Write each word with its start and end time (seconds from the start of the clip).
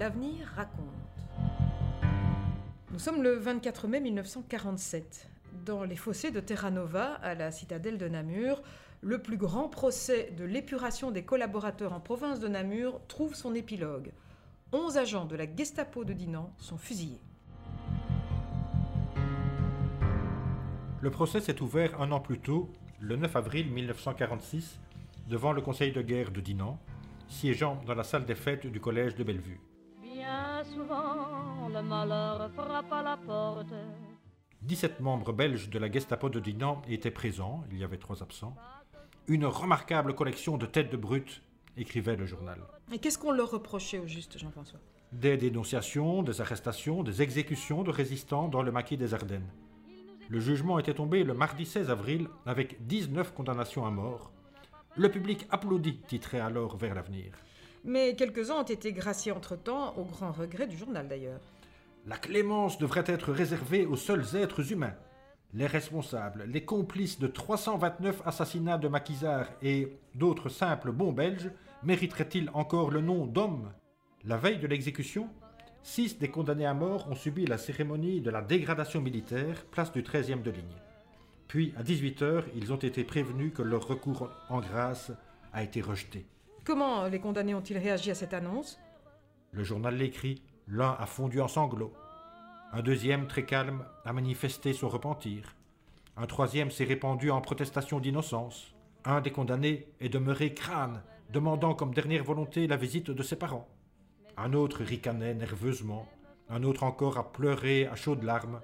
L'avenir 0.00 0.46
raconte. 0.56 0.86
Nous 2.90 2.98
sommes 2.98 3.22
le 3.22 3.34
24 3.34 3.86
mai 3.86 4.00
1947. 4.00 5.28
Dans 5.66 5.84
les 5.84 5.94
fossés 5.94 6.30
de 6.30 6.40
Terra 6.40 6.70
Nova, 6.70 7.16
à 7.16 7.34
la 7.34 7.50
citadelle 7.50 7.98
de 7.98 8.08
Namur, 8.08 8.62
le 9.02 9.20
plus 9.20 9.36
grand 9.36 9.68
procès 9.68 10.32
de 10.38 10.44
l'épuration 10.44 11.10
des 11.10 11.22
collaborateurs 11.22 11.92
en 11.92 12.00
province 12.00 12.40
de 12.40 12.48
Namur 12.48 13.02
trouve 13.08 13.34
son 13.34 13.54
épilogue. 13.54 14.12
Onze 14.72 14.96
agents 14.96 15.26
de 15.26 15.36
la 15.36 15.44
Gestapo 15.54 16.02
de 16.02 16.14
Dinan 16.14 16.50
sont 16.56 16.78
fusillés. 16.78 17.20
Le 21.02 21.10
procès 21.10 21.42
s'est 21.42 21.60
ouvert 21.60 22.00
un 22.00 22.10
an 22.10 22.20
plus 22.20 22.38
tôt, 22.38 22.70
le 23.00 23.16
9 23.16 23.36
avril 23.36 23.70
1946, 23.70 24.80
devant 25.28 25.52
le 25.52 25.60
conseil 25.60 25.92
de 25.92 26.00
guerre 26.00 26.30
de 26.30 26.40
Dinan, 26.40 26.78
siégeant 27.28 27.82
dans 27.86 27.94
la 27.94 28.04
salle 28.04 28.24
des 28.24 28.34
fêtes 28.34 28.66
du 28.66 28.80
collège 28.80 29.14
de 29.14 29.24
Bellevue. 29.24 29.60
Bien 30.60 30.72
souvent, 30.74 31.68
le 31.72 31.82
malheur 31.82 32.50
frappe 32.50 32.92
à 32.92 33.02
la 33.02 33.16
porte. 33.16 33.72
17 34.60 35.00
membres 35.00 35.32
belges 35.32 35.70
de 35.70 35.78
la 35.78 35.90
Gestapo 35.90 36.28
de 36.28 36.38
Dinan 36.38 36.82
étaient 36.86 37.10
présents, 37.10 37.64
il 37.70 37.78
y 37.78 37.84
avait 37.84 37.96
trois 37.96 38.22
absents. 38.22 38.54
Une 39.26 39.46
remarquable 39.46 40.14
collection 40.14 40.58
de 40.58 40.66
têtes 40.66 40.92
de 40.92 40.98
brutes, 40.98 41.40
écrivait 41.78 42.16
le 42.16 42.26
journal. 42.26 42.58
Et 42.92 42.98
qu'est-ce 42.98 43.16
qu'on 43.16 43.30
leur 43.30 43.50
reprochait 43.50 44.00
au 44.00 44.06
juste, 44.06 44.36
Jean-François? 44.38 44.80
Des 45.12 45.38
dénonciations, 45.38 46.22
des 46.22 46.42
arrestations, 46.42 47.02
des 47.02 47.22
exécutions 47.22 47.82
de 47.82 47.90
résistants 47.90 48.48
dans 48.48 48.62
le 48.62 48.70
maquis 48.70 48.98
des 48.98 49.14
Ardennes. 49.14 49.48
Le 50.28 50.40
jugement 50.40 50.78
était 50.78 50.92
tombé 50.92 51.24
le 51.24 51.32
mardi 51.32 51.64
16 51.64 51.88
avril 51.88 52.28
avec 52.44 52.86
19 52.86 53.32
condamnations 53.32 53.86
à 53.86 53.90
mort. 53.90 54.30
Le 54.94 55.10
public 55.10 55.46
applaudit, 55.48 56.00
titrait 56.06 56.40
alors 56.40 56.76
Vers 56.76 56.94
l'avenir. 56.94 57.32
Mais 57.84 58.14
quelques-uns 58.14 58.60
ont 58.60 58.64
été 58.64 58.92
graciés 58.92 59.32
entre-temps, 59.32 59.94
au 59.96 60.04
grand 60.04 60.32
regret 60.32 60.66
du 60.66 60.76
journal 60.76 61.08
d'ailleurs. 61.08 61.40
La 62.06 62.16
clémence 62.16 62.78
devrait 62.78 63.04
être 63.06 63.32
réservée 63.32 63.86
aux 63.86 63.96
seuls 63.96 64.36
êtres 64.36 64.72
humains. 64.72 64.94
Les 65.52 65.66
responsables, 65.66 66.44
les 66.46 66.64
complices 66.64 67.18
de 67.18 67.26
329 67.26 68.22
assassinats 68.24 68.78
de 68.78 68.88
maquisards 68.88 69.50
et 69.62 69.98
d'autres 70.14 70.48
simples 70.48 70.92
bons 70.92 71.12
belges 71.12 71.50
mériteraient-ils 71.82 72.50
encore 72.54 72.90
le 72.90 73.00
nom 73.00 73.26
d'hommes 73.26 73.72
La 74.24 74.36
veille 74.36 74.58
de 74.58 74.66
l'exécution, 74.66 75.28
six 75.82 76.18
des 76.18 76.28
condamnés 76.28 76.66
à 76.66 76.74
mort 76.74 77.08
ont 77.10 77.16
subi 77.16 77.46
la 77.46 77.58
cérémonie 77.58 78.20
de 78.20 78.30
la 78.30 78.42
dégradation 78.42 79.00
militaire, 79.00 79.64
place 79.66 79.92
du 79.92 80.02
13e 80.02 80.42
de 80.42 80.50
ligne. 80.50 80.76
Puis, 81.48 81.74
à 81.76 81.82
18h, 81.82 82.44
ils 82.54 82.72
ont 82.72 82.76
été 82.76 83.02
prévenus 83.02 83.52
que 83.52 83.62
leur 83.62 83.86
recours 83.86 84.30
en 84.48 84.60
grâce 84.60 85.10
a 85.52 85.64
été 85.64 85.80
rejeté. 85.80 86.26
Comment 86.70 87.08
les 87.08 87.18
condamnés 87.18 87.52
ont-ils 87.52 87.78
réagi 87.78 88.12
à 88.12 88.14
cette 88.14 88.32
annonce? 88.32 88.78
Le 89.50 89.64
journal 89.64 89.96
l'écrit 89.96 90.40
L'un 90.68 90.96
a 91.00 91.04
fondu 91.04 91.40
en 91.40 91.48
sanglots. 91.48 91.92
Un 92.70 92.80
deuxième, 92.80 93.26
très 93.26 93.44
calme, 93.44 93.84
a 94.04 94.12
manifesté 94.12 94.72
son 94.72 94.88
repentir. 94.88 95.56
Un 96.16 96.26
troisième 96.26 96.70
s'est 96.70 96.84
répandu 96.84 97.32
en 97.32 97.40
protestation 97.40 97.98
d'innocence. 97.98 98.72
Un 99.04 99.20
des 99.20 99.32
condamnés 99.32 99.88
est 99.98 100.10
demeuré 100.10 100.54
crâne, 100.54 101.02
demandant 101.32 101.74
comme 101.74 101.92
dernière 101.92 102.22
volonté 102.22 102.68
la 102.68 102.76
visite 102.76 103.10
de 103.10 103.22
ses 103.24 103.34
parents. 103.34 103.66
Un 104.36 104.52
autre 104.52 104.84
ricanait 104.84 105.34
nerveusement. 105.34 106.06
Un 106.48 106.62
autre 106.62 106.84
encore 106.84 107.18
a 107.18 107.32
pleuré 107.32 107.88
à 107.88 107.96
chaudes 107.96 108.22
larmes. 108.22 108.60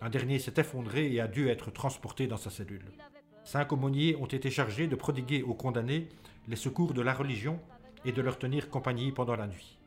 Un 0.00 0.10
dernier 0.10 0.38
s'est 0.38 0.60
effondré 0.60 1.12
et 1.12 1.20
a 1.20 1.26
dû 1.26 1.48
être 1.48 1.72
transporté 1.72 2.28
dans 2.28 2.36
sa 2.36 2.50
cellule. 2.50 2.92
Cinq 3.48 3.72
aumôniers 3.72 4.14
ont 4.16 4.26
été 4.26 4.50
chargés 4.50 4.88
de 4.88 4.94
prodiguer 4.94 5.42
aux 5.42 5.54
condamnés 5.54 6.10
les 6.48 6.56
secours 6.56 6.92
de 6.92 7.00
la 7.00 7.14
religion 7.14 7.58
et 8.04 8.12
de 8.12 8.20
leur 8.20 8.38
tenir 8.38 8.68
compagnie 8.68 9.10
pendant 9.10 9.36
la 9.36 9.46
nuit. 9.46 9.78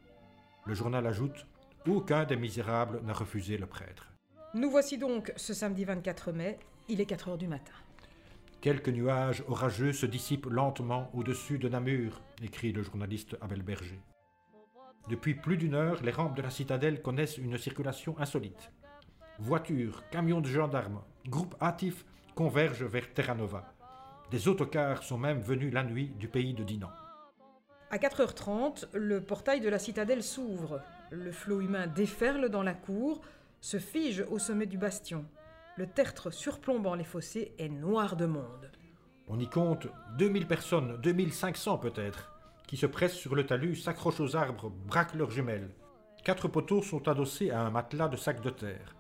Le 0.66 0.74
journal 0.74 1.06
ajoute 1.06 1.46
aucun 1.88 2.26
des 2.26 2.38
misérables 2.38 3.02
n'a 3.04 3.14
refusé 3.14 3.60
le 3.60 3.68
prêtre. 3.68 4.08
Nous 4.56 4.72
voici 4.72 4.98
donc 4.98 5.32
ce 5.36 5.54
samedi 5.54 5.86
24 5.86 6.32
mai, 6.32 6.58
il 6.90 7.02
est 7.02 7.06
4 7.06 7.30
heures 7.30 7.38
du 7.38 7.48
matin. 7.48 7.74
Quelques 8.62 8.90
nuages 8.90 9.44
orageux 9.48 9.94
se 9.94 10.08
dissipent 10.08 10.48
lentement 10.50 11.12
au-dessus 11.14 11.60
de 11.60 11.70
Namur, 11.70 12.20
écrit 12.42 12.72
le 12.72 12.82
journaliste 12.82 13.38
Abel 13.42 13.62
Berger. 13.62 14.02
Depuis 15.08 15.36
plus 15.36 15.58
d'une 15.58 15.76
heure, 15.76 16.02
les 16.02 16.10
rampes 16.10 16.36
de 16.36 16.42
la 16.42 16.50
citadelle 16.50 17.04
connaissent 17.04 17.38
une 17.38 17.60
circulation 17.60 18.18
insolite. 18.18 18.72
Voitures, 19.38 20.02
camions 20.10 20.42
de 20.42 20.48
gendarmes, 20.48 21.04
groupes 21.28 21.56
hâtifs 21.62 22.06
convergent 22.36 22.84
vers 22.84 23.14
Terranova. 23.14 23.74
Des 24.32 24.48
autocars 24.48 25.04
sont 25.04 25.18
même 25.18 25.42
venus 25.42 25.74
la 25.74 25.84
nuit 25.84 26.14
du 26.18 26.28
pays 26.28 26.54
de 26.54 26.64
Dinan. 26.64 26.92
À 27.90 27.98
4h30, 27.98 28.86
le 28.94 29.22
portail 29.22 29.60
de 29.60 29.68
la 29.68 29.78
citadelle 29.78 30.24
s'ouvre. 30.24 30.82
Le 31.10 31.32
flot 31.32 31.60
humain 31.60 31.88
déferle 31.88 32.48
dans 32.48 32.64
la 32.64 32.74
cour, 32.74 33.22
se 33.60 33.78
fige 33.78 34.26
au 34.30 34.40
sommet 34.40 34.66
du 34.66 34.78
bastion. 34.78 35.26
Le 35.76 35.88
tertre 35.88 36.32
surplombant 36.32 36.96
les 36.96 37.04
fossés 37.04 37.54
est 37.60 37.70
noir 37.70 38.16
de 38.16 38.26
monde. 38.26 38.72
On 39.28 39.40
y 39.40 39.48
compte 39.48 39.88
2000 40.18 40.48
personnes, 40.48 40.98
2500 41.02 41.78
peut-être, 41.78 42.32
qui 42.68 42.78
se 42.78 42.86
pressent 42.86 43.16
sur 43.16 43.36
le 43.36 43.46
talus, 43.46 43.76
s'accrochent 43.76 44.20
aux 44.20 44.36
arbres, 44.36 44.70
braquent 44.70 45.16
leurs 45.16 45.32
jumelles. 45.32 45.72
Quatre 46.24 46.48
poteaux 46.48 46.82
sont 46.82 47.08
adossés 47.08 47.52
à 47.52 47.62
un 47.62 47.70
matelas 47.70 48.08
de 48.08 48.16
sacs 48.18 48.42
de 48.42 48.50
terre. 48.50 48.96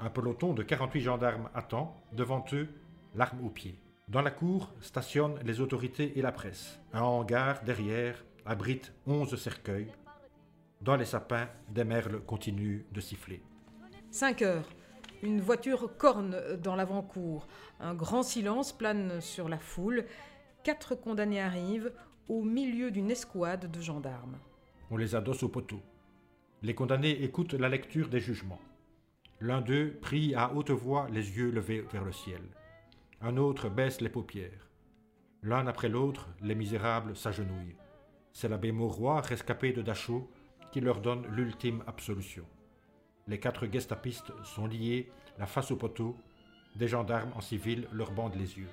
Un 0.00 0.10
peloton 0.10 0.52
de 0.52 0.62
48 0.62 1.00
gendarmes 1.00 1.48
attend, 1.54 1.96
devant 2.12 2.44
eux, 2.52 2.68
l'arme 3.14 3.44
au 3.44 3.50
pied. 3.50 3.78
Dans 4.08 4.22
la 4.22 4.30
cour 4.30 4.72
stationnent 4.80 5.38
les 5.44 5.60
autorités 5.60 6.18
et 6.18 6.22
la 6.22 6.32
presse. 6.32 6.78
Un 6.92 7.02
hangar, 7.02 7.64
derrière, 7.64 8.24
abrite 8.44 8.92
11 9.06 9.34
cercueils, 9.36 9.90
dans 10.82 10.96
les 10.96 11.06
sapins, 11.06 11.48
des 11.70 11.84
merles 11.84 12.20
continuent 12.20 12.84
de 12.92 13.00
siffler. 13.00 13.40
5 14.10 14.42
heures. 14.42 14.68
Une 15.22 15.40
voiture 15.40 15.96
corne 15.96 16.36
dans 16.62 16.76
l'avant-cour. 16.76 17.48
Un 17.80 17.94
grand 17.94 18.22
silence 18.22 18.72
plane 18.72 19.20
sur 19.20 19.48
la 19.48 19.58
foule. 19.58 20.04
Quatre 20.62 20.94
condamnés 20.94 21.40
arrivent 21.40 21.92
au 22.28 22.42
milieu 22.42 22.90
d'une 22.90 23.10
escouade 23.10 23.70
de 23.70 23.80
gendarmes. 23.80 24.36
On 24.90 24.96
les 24.96 25.14
adosse 25.14 25.42
au 25.42 25.48
poteau. 25.48 25.80
Les 26.62 26.74
condamnés 26.74 27.22
écoutent 27.24 27.54
la 27.54 27.68
lecture 27.68 28.08
des 28.08 28.20
jugements. 28.20 28.60
L'un 29.40 29.60
d'eux 29.60 29.98
prie 30.00 30.34
à 30.34 30.54
haute 30.54 30.70
voix, 30.70 31.08
les 31.10 31.36
yeux 31.36 31.50
levés 31.50 31.82
vers 31.92 32.04
le 32.04 32.12
ciel. 32.12 32.40
Un 33.20 33.36
autre 33.36 33.68
baisse 33.68 34.00
les 34.00 34.08
paupières. 34.08 34.70
L'un 35.42 35.66
après 35.66 35.90
l'autre, 35.90 36.28
les 36.40 36.54
misérables 36.54 37.14
s'agenouillent. 37.14 37.76
C'est 38.32 38.48
l'abbé 38.48 38.72
Mauroy, 38.72 39.20
rescapé 39.20 39.72
de 39.72 39.82
Dachau, 39.82 40.30
qui 40.72 40.80
leur 40.80 41.00
donne 41.00 41.26
l'ultime 41.28 41.82
absolution. 41.86 42.44
Les 43.26 43.38
quatre 43.38 43.66
gestapistes 43.66 44.32
sont 44.42 44.66
liés, 44.66 45.10
la 45.38 45.46
face 45.46 45.70
au 45.70 45.76
poteau, 45.76 46.16
des 46.74 46.88
gendarmes 46.88 47.32
en 47.34 47.40
civil 47.42 47.88
leur 47.92 48.12
bandent 48.12 48.36
les 48.36 48.58
yeux. 48.58 48.70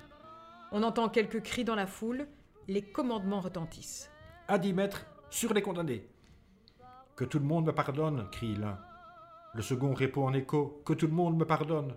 On 0.72 0.82
entend 0.82 1.10
quelques 1.10 1.42
cris 1.42 1.64
dans 1.64 1.74
la 1.74 1.86
foule, 1.86 2.26
les 2.68 2.82
commandements 2.82 3.40
retentissent. 3.40 4.10
À 4.48 4.58
dix 4.58 4.72
mètres, 4.72 5.06
sur 5.28 5.52
les 5.52 5.62
condamnés. 5.62 6.08
Que 7.16 7.24
tout 7.24 7.38
le 7.38 7.44
monde 7.44 7.66
me 7.66 7.72
pardonne, 7.72 8.28
crie 8.30 8.56
l'un. 8.56 8.78
Le 9.54 9.62
second 9.62 9.94
répond 9.94 10.26
en 10.26 10.34
écho 10.34 10.82
Que 10.84 10.94
tout 10.94 11.06
le 11.06 11.12
monde 11.12 11.36
me 11.36 11.44
pardonne. 11.44 11.94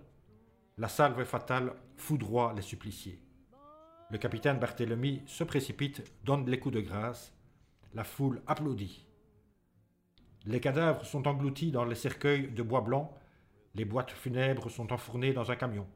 La 0.76 0.86
salve 0.86 1.24
fatale 1.24 1.74
foudroie 1.96 2.52
les 2.54 2.62
suppliciés. 2.62 3.20
Le 4.10 4.18
capitaine 4.18 4.60
Barthélemy 4.60 5.22
se 5.26 5.42
précipite, 5.42 6.04
donne 6.24 6.48
les 6.48 6.60
coups 6.60 6.76
de 6.76 6.80
grâce. 6.80 7.34
La 7.94 8.04
foule 8.04 8.40
applaudit. 8.46 9.04
Les 10.46 10.60
cadavres 10.60 11.04
sont 11.04 11.26
engloutis 11.26 11.72
dans 11.72 11.84
les 11.84 11.96
cercueils 11.96 12.48
de 12.48 12.62
bois 12.62 12.80
blanc, 12.80 13.12
les 13.74 13.84
boîtes 13.84 14.12
funèbres 14.12 14.70
sont 14.70 14.92
enfournées 14.92 15.32
dans 15.32 15.50
un 15.50 15.56
camion. 15.56 15.88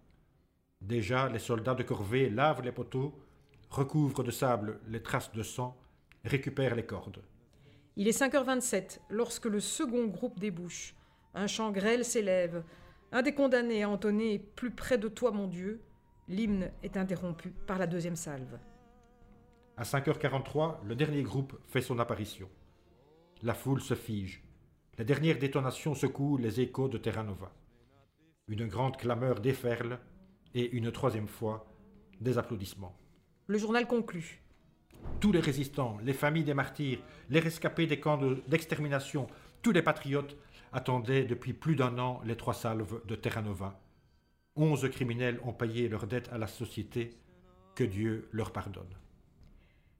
Déjà, 0.80 1.28
les 1.28 1.38
soldats 1.38 1.76
de 1.76 1.84
corvée 1.84 2.28
lavent 2.28 2.62
les 2.62 2.72
poteaux, 2.72 3.14
recouvrent 3.70 4.24
de 4.24 4.32
sable 4.32 4.80
les 4.88 5.02
traces 5.02 5.32
de 5.32 5.44
sang, 5.44 5.80
récupèrent 6.24 6.74
les 6.74 6.86
cordes. 6.86 7.22
Il 7.94 8.08
est 8.08 8.20
5h27 8.20 8.98
lorsque 9.10 9.46
le 9.46 9.60
second 9.60 10.06
groupe 10.06 10.40
débouche. 10.40 10.96
Un 11.34 11.46
chant 11.46 11.70
grêle 11.72 12.04
s'élève. 12.04 12.62
Un 13.10 13.22
des 13.22 13.34
condamnés 13.34 13.82
a 13.82 13.88
entonné 13.88 14.38
Plus 14.38 14.70
près 14.70 14.98
de 14.98 15.08
toi, 15.08 15.30
mon 15.30 15.46
Dieu. 15.46 15.82
L'hymne 16.28 16.70
est 16.82 16.96
interrompu 16.96 17.50
par 17.66 17.78
la 17.78 17.86
deuxième 17.86 18.16
salve. 18.16 18.58
À 19.76 19.84
5h43, 19.84 20.84
le 20.84 20.94
dernier 20.94 21.22
groupe 21.22 21.58
fait 21.66 21.80
son 21.80 21.98
apparition. 21.98 22.48
La 23.42 23.54
foule 23.54 23.80
se 23.80 23.94
fige. 23.94 24.42
Les 24.98 25.04
dernières 25.04 25.38
détonations 25.38 25.94
secouent 25.94 26.36
les 26.36 26.60
échos 26.60 26.88
de 26.88 26.98
Terranova. 26.98 27.50
Une 28.48 28.66
grande 28.66 28.98
clameur 28.98 29.40
déferle 29.40 29.98
et 30.54 30.70
une 30.72 30.92
troisième 30.92 31.28
fois, 31.28 31.66
des 32.20 32.36
applaudissements. 32.36 32.94
Le 33.46 33.56
journal 33.58 33.86
conclut. 33.86 34.42
Tous 35.20 35.32
les 35.32 35.40
résistants, 35.40 35.98
les 36.04 36.12
familles 36.12 36.44
des 36.44 36.54
martyrs, 36.54 37.00
les 37.30 37.40
rescapés 37.40 37.86
des 37.86 37.98
camps 37.98 38.20
d'extermination, 38.46 39.26
tous 39.62 39.72
les 39.72 39.82
patriotes 39.82 40.36
attendaient 40.72 41.24
depuis 41.24 41.52
plus 41.52 41.76
d'un 41.76 41.98
an 41.98 42.20
les 42.24 42.36
trois 42.36 42.54
salves 42.54 43.04
de 43.06 43.14
Terranova. 43.14 43.80
Onze 44.56 44.88
criminels 44.90 45.40
ont 45.44 45.52
payé 45.52 45.88
leur 45.88 46.06
dette 46.06 46.28
à 46.32 46.38
la 46.38 46.46
société. 46.46 47.10
Que 47.74 47.84
Dieu 47.84 48.28
leur 48.32 48.52
pardonne. 48.52 48.94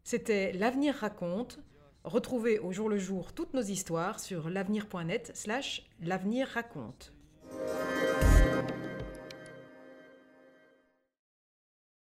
C'était 0.05 0.53
L'Avenir 0.53 0.95
raconte, 0.95 1.59
Retrouvez 2.05 2.59
au 2.59 2.73
jour 2.73 2.89
le 2.89 2.99
jour 2.99 3.33
toutes 3.33 3.55
nos 3.55 3.63
histoires 3.63 4.19
sur 4.19 4.51
l'avenir.net 4.51 5.31
slash 5.35 5.89
l'avenir 6.01 6.49
raconte. 6.49 7.13